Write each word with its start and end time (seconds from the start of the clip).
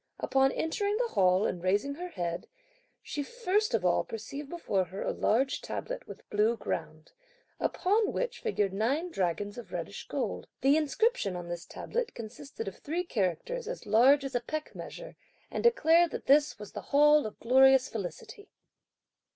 Upon 0.19 0.51
entering 0.51 0.97
the 0.97 1.09
Hall, 1.09 1.45
and 1.45 1.61
raising 1.61 1.93
her 1.93 2.07
head, 2.07 2.47
she 3.03 3.21
first 3.21 3.75
of 3.75 3.85
all 3.85 4.03
perceived 4.03 4.49
before 4.49 4.85
her 4.85 5.03
a 5.03 5.11
large 5.11 5.61
tablet 5.61 6.07
with 6.07 6.27
blue 6.31 6.57
ground, 6.57 7.11
upon 7.59 8.11
which 8.11 8.39
figured 8.39 8.73
nine 8.73 9.11
dragons 9.11 9.59
of 9.59 9.71
reddish 9.71 10.07
gold. 10.07 10.47
The 10.61 10.75
inscription 10.75 11.35
on 11.35 11.49
this 11.49 11.67
tablet 11.67 12.15
consisted 12.15 12.67
of 12.67 12.79
three 12.79 13.03
characters 13.03 13.67
as 13.67 13.85
large 13.85 14.25
as 14.25 14.33
a 14.33 14.39
peck 14.41 14.73
measure, 14.73 15.17
and 15.51 15.63
declared 15.63 16.09
that 16.09 16.25
this 16.25 16.57
was 16.57 16.71
the 16.71 16.81
Hall 16.89 17.27
of 17.27 17.39
Glorious 17.39 17.87
Felicity. 17.87 18.49